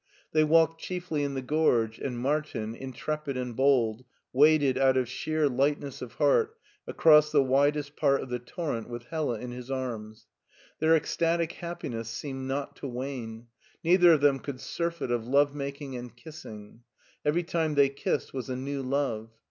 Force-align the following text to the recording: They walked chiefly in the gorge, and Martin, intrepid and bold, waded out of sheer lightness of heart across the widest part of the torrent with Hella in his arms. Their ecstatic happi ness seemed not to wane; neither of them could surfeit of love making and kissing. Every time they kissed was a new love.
They 0.31 0.43
walked 0.43 0.81
chiefly 0.81 1.21
in 1.23 1.35
the 1.35 1.43
gorge, 1.43 1.99
and 1.99 2.17
Martin, 2.17 2.73
intrepid 2.73 3.37
and 3.37 3.55
bold, 3.55 4.03
waded 4.33 4.75
out 4.75 4.97
of 4.97 5.07
sheer 5.07 5.47
lightness 5.47 6.01
of 6.01 6.13
heart 6.13 6.57
across 6.87 7.31
the 7.31 7.43
widest 7.43 7.95
part 7.95 8.21
of 8.23 8.29
the 8.29 8.39
torrent 8.39 8.89
with 8.89 9.03
Hella 9.03 9.37
in 9.37 9.51
his 9.51 9.69
arms. 9.69 10.25
Their 10.79 10.95
ecstatic 10.95 11.51
happi 11.61 11.91
ness 11.91 12.09
seemed 12.09 12.47
not 12.47 12.75
to 12.77 12.87
wane; 12.87 13.45
neither 13.83 14.13
of 14.13 14.21
them 14.21 14.39
could 14.39 14.59
surfeit 14.59 15.11
of 15.11 15.27
love 15.27 15.53
making 15.53 15.95
and 15.95 16.17
kissing. 16.17 16.81
Every 17.23 17.43
time 17.43 17.75
they 17.75 17.89
kissed 17.89 18.33
was 18.33 18.49
a 18.49 18.55
new 18.55 18.81
love. 18.81 19.29